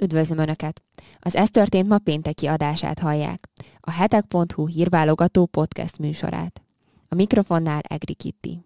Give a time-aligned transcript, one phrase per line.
[0.00, 0.82] Üdvözlöm Önöket!
[1.20, 3.48] Az Ez történt ma pénteki adását hallják.
[3.80, 6.62] A hetek.hu hírválogató podcast műsorát.
[7.08, 8.64] A mikrofonnál Egri Kitti.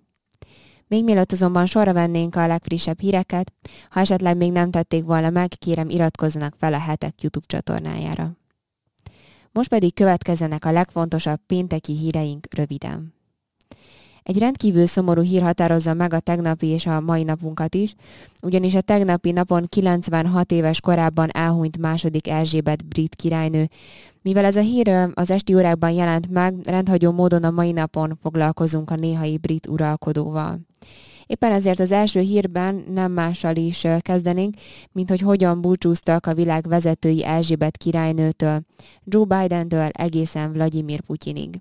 [0.87, 3.53] Még mielőtt azonban sorra vennénk a legfrissebb híreket,
[3.89, 8.37] ha esetleg még nem tették volna meg, kérem iratkozzanak fel a hetek YouTube csatornájára.
[9.53, 13.15] Most pedig következzenek a legfontosabb pénteki híreink röviden.
[14.23, 17.95] Egy rendkívül szomorú hír határozza meg a tegnapi és a mai napunkat is,
[18.43, 23.69] ugyanis a tegnapi napon 96 éves korában elhunyt második Erzsébet brit királynő.
[24.23, 28.91] Mivel ez a hír az esti órákban jelent meg, rendhagyó módon a mai napon foglalkozunk
[28.91, 30.59] a néhai brit uralkodóval.
[31.27, 34.55] Éppen ezért az első hírben nem mással is kezdenénk,
[34.93, 38.61] mint hogy hogyan búcsúztak a világ vezetői Erzsébet királynőtől,
[39.05, 41.61] Joe Bidentől egészen Vladimir Putyinig.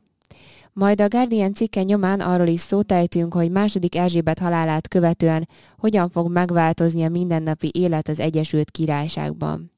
[0.79, 5.47] Majd a Guardian cikke nyomán arról is szótejtünk, hogy második Erzsébet halálát követően
[5.77, 9.71] hogyan fog megváltozni a mindennapi élet az Egyesült Királyságban.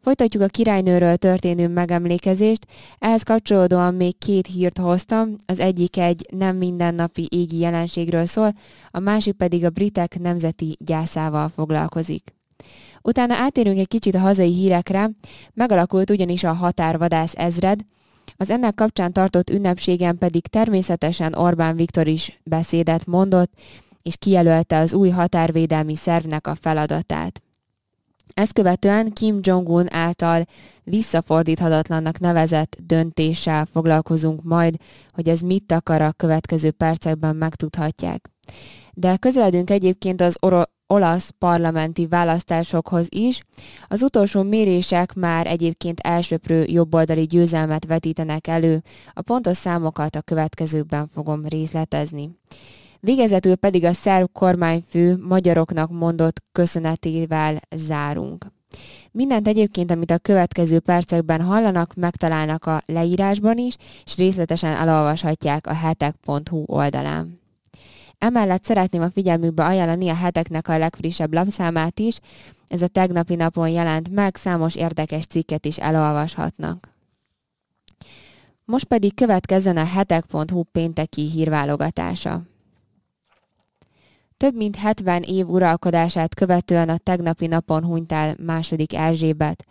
[0.00, 2.66] Folytatjuk a királynőről történő megemlékezést,
[2.98, 8.52] ehhez kapcsolódóan még két hírt hoztam, az egyik egy nem mindennapi égi jelenségről szól,
[8.90, 12.34] a másik pedig a britek nemzeti gyászával foglalkozik.
[13.02, 15.10] Utána átérünk egy kicsit a hazai hírekre,
[15.54, 17.80] megalakult ugyanis a határvadász ezred,
[18.42, 23.52] az ennek kapcsán tartott ünnepségen pedig természetesen Orbán Viktor is beszédet mondott,
[24.02, 27.42] és kijelölte az új határvédelmi szervnek a feladatát.
[28.34, 30.44] Ezt követően Kim Jong-un által
[30.84, 34.76] visszafordíthatatlannak nevezett döntéssel foglalkozunk majd,
[35.10, 38.30] hogy ez mit akar a következő percekben megtudhatják.
[38.92, 43.42] De közeledünk egyébként az oro- olasz parlamenti választásokhoz is.
[43.88, 48.82] Az utolsó mérések már egyébként elsőprő jobboldali győzelmet vetítenek elő.
[49.12, 52.30] A pontos számokat a következőkben fogom részletezni.
[53.00, 58.46] Végezetül pedig a szerb kormányfő magyaroknak mondott köszönetével zárunk.
[59.10, 65.74] Mindent egyébként, amit a következő percekben hallanak, megtalálnak a leírásban is, és részletesen elolvashatják a
[65.74, 67.41] hetek.hu oldalán.
[68.22, 72.18] Emellett szeretném a figyelmükbe ajánlani a heteknek a legfrissebb lapszámát is,
[72.68, 76.88] ez a tegnapi napon jelent meg, számos érdekes cikket is elolvashatnak.
[78.64, 82.42] Most pedig következzen a hetek.hu pénteki hírválogatása.
[84.36, 89.64] Több mint 70 év uralkodását követően a tegnapi napon hunyt el második Erzsébet.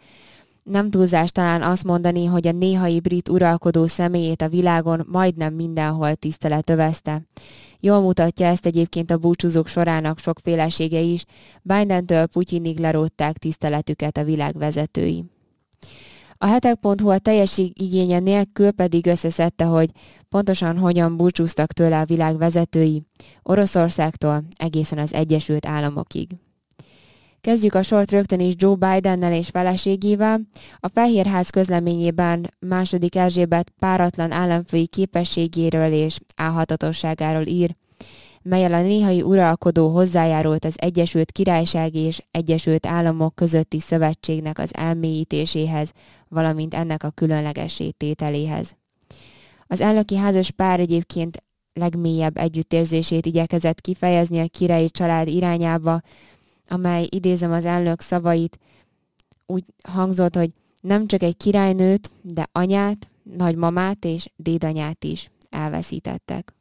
[0.63, 6.16] Nem túlzás talán azt mondani, hogy a néhai brit uralkodó személyét a világon majdnem mindenhol
[6.16, 7.22] tisztelet övezte.
[7.79, 11.25] Jól mutatja ezt egyébként a búcsúzók sorának sokfélesége is,
[11.61, 15.25] Bidentől Putyinig lerótták tiszteletüket a világ vezetői.
[16.38, 19.89] A hetek.hu a teljesség igénye nélkül pedig összeszedte, hogy
[20.29, 23.03] pontosan hogyan búcsúztak tőle a világ vezetői,
[23.43, 26.38] Oroszországtól egészen az Egyesült Államokig.
[27.41, 30.41] Kezdjük a sort rögtön is Joe Bidennel és feleségével.
[30.79, 37.75] A Fehérház közleményében második Erzsébet páratlan államfői képességéről és álhatatosságáról ír,
[38.41, 45.91] melyel a néhai uralkodó hozzájárult az Egyesült Királyság és Egyesült Államok közötti szövetségnek az elmélyítéséhez,
[46.28, 48.75] valamint ennek a különlegessé tételéhez.
[49.68, 56.02] Az elnöki házas pár egyébként legmélyebb együttérzését igyekezett kifejezni a királyi család irányába,
[56.71, 58.59] amely idézem az elnök szavait,
[59.45, 60.51] úgy hangzott, hogy
[60.81, 66.53] nem csak egy királynőt, de anyát, nagymamát és dédanyát is elveszítettek.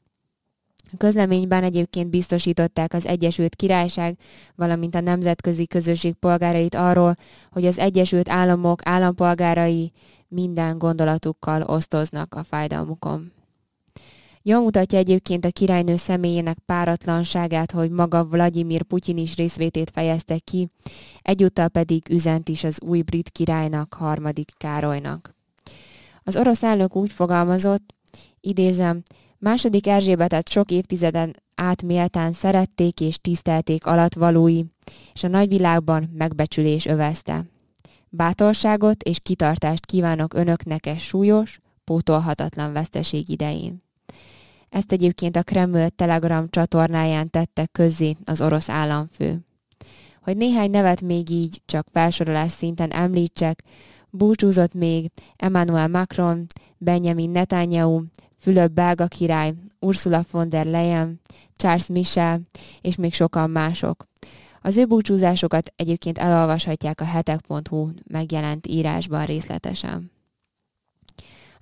[0.93, 4.19] A közleményben egyébként biztosították az Egyesült Királyság,
[4.55, 7.15] valamint a nemzetközi közösség polgárait arról,
[7.51, 9.93] hogy az Egyesült Államok állampolgárai
[10.29, 13.33] minden gondolatukkal osztoznak a fájdalmukon.
[14.43, 20.69] Jól mutatja egyébként a királynő személyének páratlanságát, hogy maga Vladimir Putyin is részvétét fejezte ki,
[21.23, 25.35] egyúttal pedig üzent is az új brit királynak, harmadik Károlynak.
[26.25, 27.95] Az orosz elnök úgy fogalmazott,
[28.41, 29.03] idézem,
[29.39, 34.63] második Erzsébetet sok évtizeden át méltán szerették és tisztelték alatvalói,
[35.13, 37.47] és a nagyvilágban megbecsülés övezte.
[38.09, 43.89] Bátorságot és kitartást kívánok önöknek e súlyos, pótolhatatlan veszteség idején.
[44.71, 49.41] Ezt egyébként a Kreml Telegram csatornáján tette közzé az orosz államfő.
[50.23, 53.63] Hogy néhány nevet még így csak felsorolás szinten említsek,
[54.11, 56.47] búcsúzott még Emmanuel Macron,
[56.79, 58.03] Benjamin Netanyahu,
[58.39, 61.21] Fülöp belga király, Ursula von der Leyen,
[61.57, 62.41] Charles Michel
[62.81, 64.07] és még sokan mások.
[64.63, 70.11] Az ő búcsúzásokat egyébként elolvashatják a hetek.hu megjelent írásban részletesen.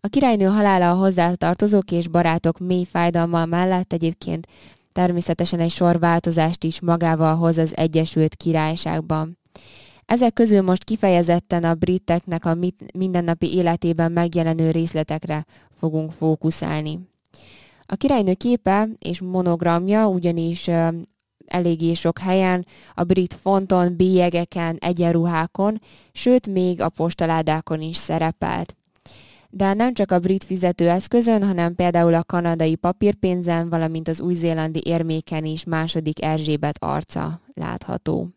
[0.01, 4.47] A királynő halála a hozzátartozók és barátok mély fájdalma mellett egyébként
[4.93, 9.39] természetesen egy sor változást is magával hoz az Egyesült Királyságban.
[10.07, 12.57] Ezek közül most kifejezetten a briteknek a
[12.95, 15.45] mindennapi életében megjelenő részletekre
[15.79, 16.99] fogunk fókuszálni.
[17.87, 20.71] A királynő képe és monogramja ugyanis
[21.47, 25.81] eléggé sok helyen, a brit fonton, bélyegeken, egyenruhákon,
[26.13, 28.77] sőt még a postaládákon is szerepelt.
[29.51, 35.45] De nem csak a brit fizetőeszközön, hanem például a kanadai papírpénzen, valamint az új-zélandi érméken
[35.45, 38.29] is második Erzsébet arca látható.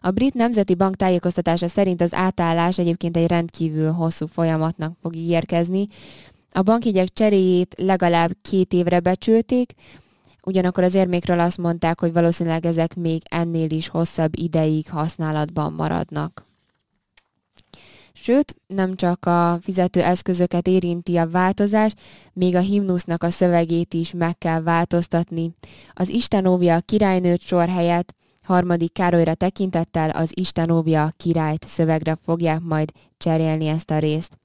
[0.00, 5.86] A Brit Nemzeti Bank tájékoztatása szerint az átállás egyébként egy rendkívül hosszú folyamatnak fog ígérkezni.
[6.52, 9.72] A bankjegyek cseréjét legalább két évre becsülték,
[10.42, 16.46] ugyanakkor az érmékről azt mondták, hogy valószínűleg ezek még ennél is hosszabb ideig használatban maradnak.
[18.26, 21.92] Sőt, nem csak a fizető eszközöket érinti a változás,
[22.32, 25.54] még a himnusznak a szövegét is meg kell változtatni.
[25.92, 32.18] Az Isten óvja a királynőt sor helyett harmadik Károlyra tekintettel az Isten óvja királyt szövegre
[32.24, 34.38] fogják majd cserélni ezt a részt.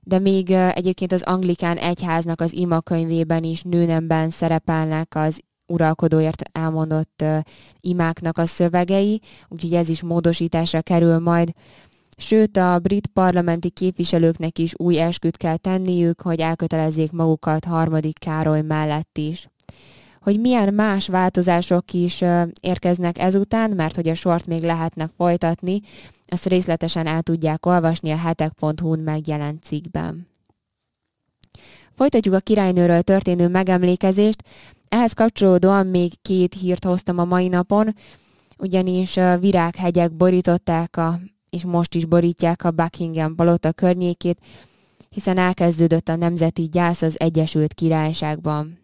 [0.00, 7.24] De még egyébként az anglikán egyháznak az imakönyvében is nőnemben szerepelnek az uralkodóért elmondott
[7.80, 11.52] imáknak a szövegei, úgyhogy ez is módosításra kerül majd.
[12.20, 18.62] Sőt, a brit parlamenti képviselőknek is új esküt kell tenniük, hogy elkötelezzék magukat harmadik Károly
[18.62, 19.48] mellett is
[20.28, 22.24] hogy milyen más változások is
[22.60, 25.80] érkeznek ezután, mert hogy a sort még lehetne folytatni,
[26.26, 30.28] azt részletesen el tudják olvasni a hetek.hu-n megjelent cikkben.
[31.94, 34.42] Folytatjuk a királynőről történő megemlékezést.
[34.88, 37.94] Ehhez kapcsolódóan még két hírt hoztam a mai napon,
[38.58, 41.18] ugyanis virághegyek borították a,
[41.50, 44.38] és most is borítják a Buckingham palota környékét,
[45.10, 48.78] hiszen elkezdődött a nemzeti gyász az Egyesült Királyságban.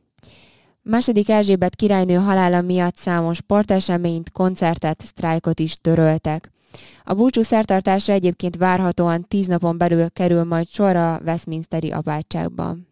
[0.82, 6.52] Második Erzsébet királynő halála miatt számos sporteseményt, koncertet, sztrájkot is töröltek.
[7.04, 12.88] A búcsú szertartásra egyébként várhatóan tíz napon belül kerül majd sor a Westminsteri apátságban.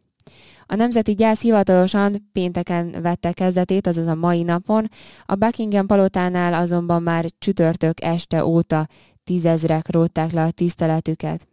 [0.67, 4.89] A Nemzeti Gyász hivatalosan pénteken vette kezdetét, azaz a mai napon,
[5.27, 8.87] a Buckingham palotánál azonban már csütörtök este óta
[9.25, 11.47] tízezrek rótták le a tiszteletüket.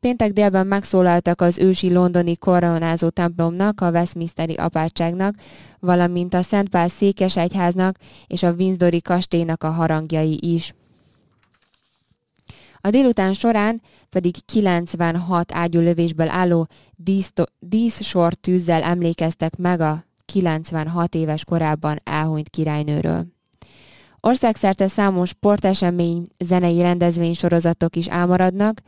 [0.00, 5.34] Péntek délben megszólaltak az ősi londoni koronázó templomnak, a Westminsteri apátságnak,
[5.78, 7.96] valamint a Szent Pál székesegyháznak
[8.26, 10.74] és a Windsori kastélynak a harangjai is.
[12.80, 16.68] A délután során pedig 96 ágyúlövésből álló
[17.58, 23.26] díszsor tűzzel emlékeztek meg a 96 éves korában elhunyt királynőről.
[24.20, 28.80] Országszerte számos sportesemény, zenei rendezvény sorozatok is elmaradnak,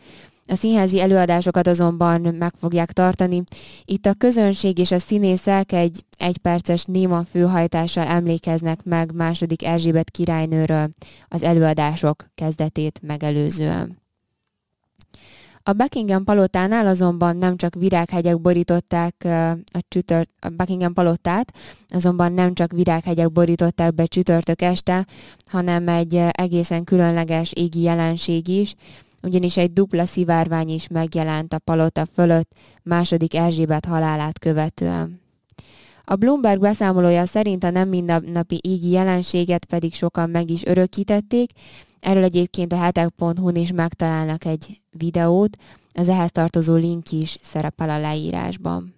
[0.46, 3.42] a színházi előadásokat azonban meg fogják tartani.
[3.84, 10.90] Itt a közönség és a színészek egy egyperces néma főhajtással emlékeznek meg második Erzsébet királynőről
[11.28, 14.01] az előadások kezdetét megelőzően.
[15.64, 19.14] A Buckingham palotánál azonban nem csak virághegyek borították
[19.72, 21.52] a, csütört, a Buckingham palotát,
[21.88, 25.06] azonban nem csak virághegyek borították be csütörtök este,
[25.46, 28.74] hanem egy egészen különleges égi jelenség is,
[29.22, 32.50] ugyanis egy dupla szivárvány is megjelent a palota fölött
[32.82, 35.20] második Erzsébet halálát követően.
[36.04, 41.50] A Bloomberg beszámolója szerint a nem mindennapi égi jelenséget pedig sokan meg is örökítették,
[42.02, 45.56] erről egyébként a hetek.hu-n is megtalálnak egy videót,
[45.92, 48.94] az ehhez tartozó link is szerepel a leírásban.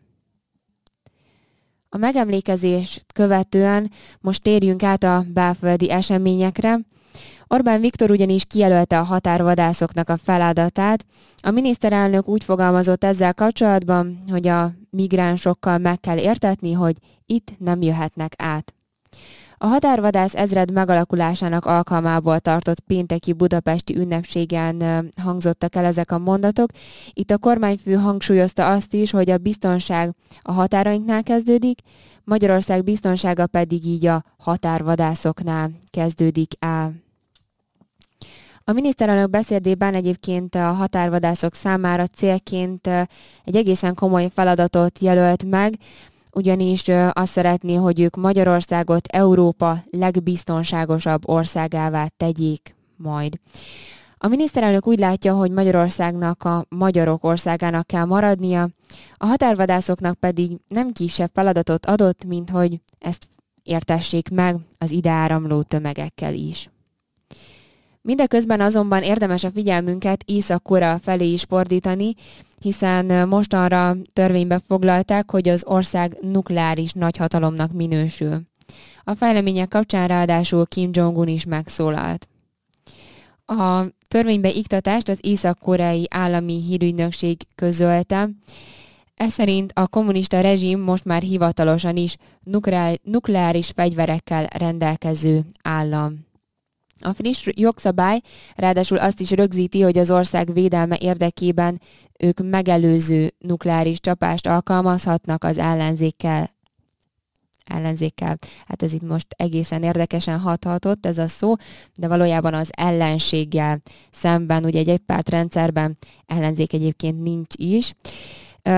[1.88, 6.78] A megemlékezést követően most térjünk át a belföldi eseményekre.
[7.46, 11.04] Orbán Viktor ugyanis kijelölte a határvadászoknak a feladatát.
[11.42, 16.96] A miniszterelnök úgy fogalmazott ezzel kapcsolatban, hogy a migránsokkal meg kell értetni, hogy
[17.26, 18.75] itt nem jöhetnek át.
[19.64, 24.83] A határvadász ezred megalakulásának alkalmából tartott pénteki budapesti ünnepségen
[25.23, 26.71] hangzottak el ezek a mondatok.
[27.12, 31.80] Itt a kormányfő hangsúlyozta azt is, hogy a biztonság a határainknál kezdődik,
[32.25, 36.92] Magyarország biztonsága pedig így a határvadászoknál kezdődik el.
[38.64, 42.87] A miniszterelnök beszédében egyébként a határvadászok számára célként
[43.44, 45.75] egy egészen komoly feladatot jelölt meg,
[46.35, 53.38] ugyanis azt szeretné, hogy ők Magyarországot Európa legbiztonságosabb országává tegyék majd.
[54.19, 58.69] A miniszterelnök úgy látja, hogy Magyarországnak a magyarok országának kell maradnia,
[59.17, 63.29] a határvadászoknak pedig nem kisebb feladatot adott, mint hogy ezt
[63.62, 66.71] értessék meg az ide áramló tömegekkel is.
[68.06, 72.14] Mindeközben azonban érdemes a figyelmünket Észak-Korea felé is fordítani,
[72.61, 78.40] hiszen mostanra törvénybe foglalták, hogy az ország nukleáris nagyhatalomnak minősül.
[79.04, 82.28] A fejlemények kapcsán ráadásul Kim Jong-un is megszólalt.
[83.46, 88.28] A törvénybe iktatást az észak-koreai állami hírügynökség közölte.
[89.14, 92.16] Ez szerint a kommunista rezsim most már hivatalosan is
[93.02, 96.32] nukleáris fegyverekkel rendelkező állam.
[97.00, 98.20] A friss jogszabály
[98.54, 101.80] ráadásul azt is rögzíti, hogy az ország védelme érdekében
[102.18, 106.50] ők megelőző nukleáris csapást alkalmazhatnak az ellenzékkel
[107.64, 108.38] ellenzékkel.
[108.66, 111.54] Hát ez itt most egészen érdekesen hathatott ez a szó,
[111.96, 115.96] de valójában az ellenséggel szemben, ugye egy egypártrendszerben
[116.26, 117.94] ellenzék egyébként nincs is.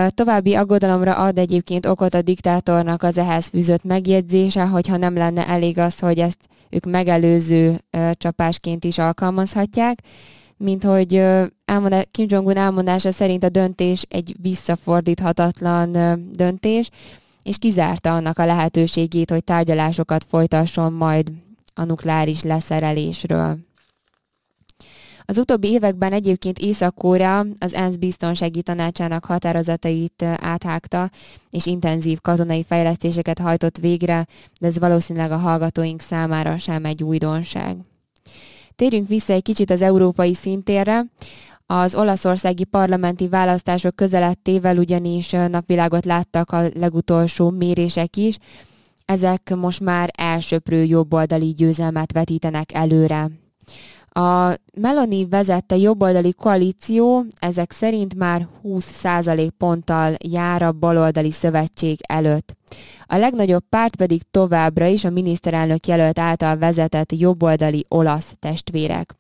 [0.09, 5.79] További aggodalomra ad egyébként okot a diktátornak az ehhez fűzött megjegyzése, hogyha nem lenne elég
[5.79, 6.39] az, hogy ezt
[6.77, 7.81] ők megelőző
[8.13, 9.99] csapásként is alkalmazhatják,
[10.57, 11.23] mint hogy
[11.65, 15.93] elmondá, Kim Jong-un elmondása szerint a döntés egy visszafordíthatatlan
[16.33, 16.91] döntés,
[17.43, 21.33] és kizárta annak a lehetőségét, hogy tárgyalásokat folytasson majd
[21.75, 23.66] a nukleáris leszerelésről.
[25.29, 31.11] Az utóbbi években egyébként Észak-Korea az ENSZ biztonsági tanácsának határozatait áthágta,
[31.51, 34.27] és intenzív katonai fejlesztéseket hajtott végre,
[34.61, 37.77] de ez valószínűleg a hallgatóink számára sem egy újdonság.
[38.77, 41.05] Térjünk vissza egy kicsit az európai szintérre.
[41.67, 48.39] Az olaszországi parlamenti választások közelettével ugyanis napvilágot láttak a legutolsó mérések is.
[49.05, 53.31] Ezek most már elsőprő jobboldali győzelmet vetítenek előre.
[54.17, 62.57] A Meloni vezette jobboldali koalíció ezek szerint már 20% ponttal jár a baloldali szövetség előtt.
[63.07, 69.15] A legnagyobb párt pedig továbbra is a miniszterelnök jelölt által vezetett jobboldali olasz testvérek.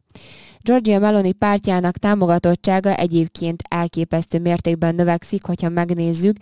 [0.60, 6.36] Giorgia Meloni pártjának támogatottsága egyébként elképesztő mértékben növekszik, hogyha megnézzük,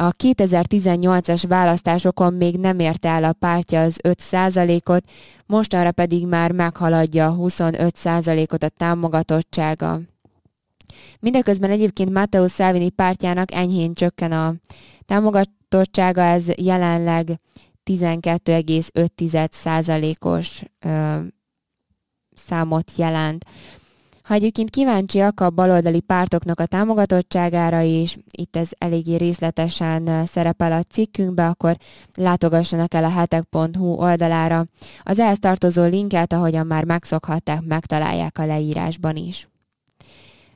[0.00, 5.04] a 2018-as választásokon még nem érte el a pártja az 5%-ot,
[5.46, 10.00] mostanra pedig már meghaladja a 25%-ot a támogatottsága.
[11.20, 14.54] Mindeközben egyébként Matteo Salvini pártjának enyhén csökken a
[15.06, 17.40] támogatottsága, ez jelenleg
[17.84, 20.62] 12,5%-os
[22.34, 23.44] számot jelent.
[24.30, 30.82] Ha egyébként kíváncsiak a baloldali pártoknak a támogatottságára is, itt ez eléggé részletesen szerepel a
[30.82, 31.76] cikkünkbe, akkor
[32.14, 34.66] látogassanak el a hetek.hu oldalára.
[35.02, 39.48] Az ehhez tartozó linket, ahogyan már megszokhatták, megtalálják a leírásban is.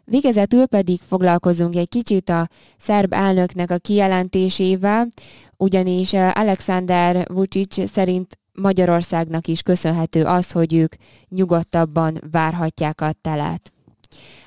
[0.04, 5.08] Végezetül pedig foglalkozunk egy kicsit a szerb elnöknek a kijelentésével,
[5.56, 10.94] ugyanis Alexander Vucic szerint Magyarországnak is köszönhető az, hogy ők
[11.28, 13.72] nyugodtabban várhatják a telet.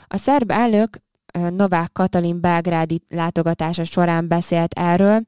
[0.08, 0.98] A szerb elnök
[1.50, 5.24] Novák Katalin belgrádi látogatása során beszélt erről.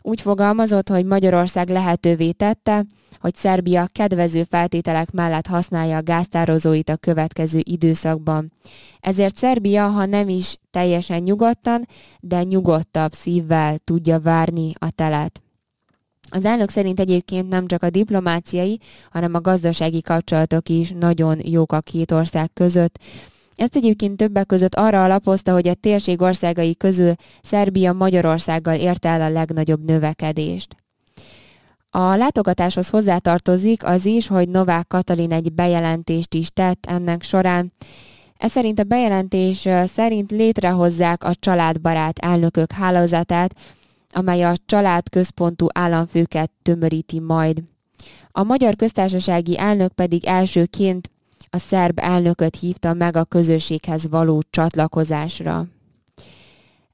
[0.00, 2.84] Úgy fogalmazott, hogy Magyarország lehetővé tette,
[3.20, 8.52] hogy Szerbia kedvező feltételek mellett használja a gáztározóit a következő időszakban.
[9.00, 11.86] Ezért Szerbia, ha nem is teljesen nyugodtan,
[12.20, 15.43] de nyugodtabb szívvel tudja várni a telet.
[16.28, 21.72] Az elnök szerint egyébként nem csak a diplomáciai, hanem a gazdasági kapcsolatok is nagyon jók
[21.72, 22.98] a két ország között.
[23.56, 29.20] Ezt egyébként többek között arra alapozta, hogy a térség országai közül Szerbia Magyarországgal érte el
[29.20, 30.76] a legnagyobb növekedést.
[31.90, 37.72] A látogatáshoz hozzátartozik az is, hogy Novák Katalin egy bejelentést is tett ennek során.
[38.36, 43.54] Ez szerint a bejelentés szerint létrehozzák a családbarát elnökök hálózatát,
[44.14, 47.62] amely a családközpontú államfőket tömöríti majd.
[48.30, 51.10] A magyar köztársasági elnök pedig elsőként
[51.50, 55.66] a szerb elnököt hívta meg a közösséghez való csatlakozásra.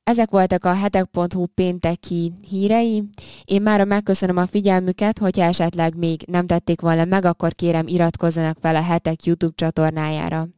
[0.04, 3.02] Ezek voltak a hetek.hu pénteki hírei.
[3.44, 8.56] Én már megköszönöm a figyelmüket, hogyha esetleg még nem tették volna meg, akkor kérem iratkozzanak
[8.60, 10.48] fel a hetek YouTube csatornájára.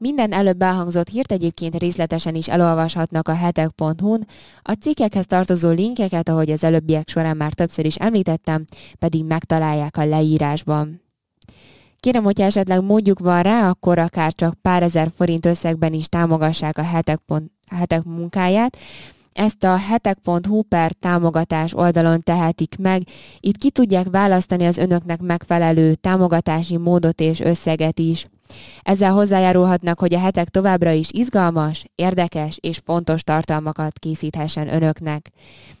[0.00, 4.26] Minden előbb elhangzott hírt egyébként részletesen is elolvashatnak a hetek.hu-n,
[4.62, 8.64] a cikkekhez tartozó linkeket, ahogy az előbbiek során már többször is említettem,
[8.98, 11.02] pedig megtalálják a leírásban.
[12.00, 16.78] Kérem, hogyha esetleg mondjuk van rá, akkor akár csak pár ezer forint összegben is támogassák
[16.78, 18.76] a hetek, pont, hetek munkáját.
[19.32, 23.02] Ezt a hetek.hu per támogatás oldalon tehetik meg.
[23.40, 28.28] Itt ki tudják választani az önöknek megfelelő támogatási módot és összeget is.
[28.82, 35.30] Ezzel hozzájárulhatnak, hogy a hetek továbbra is izgalmas, érdekes és fontos tartalmakat készíthessen önöknek.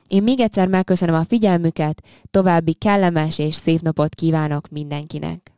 [0.08, 5.57] Én még egyszer megköszönöm a figyelmüket, további kellemes és szép napot kívánok mindenkinek!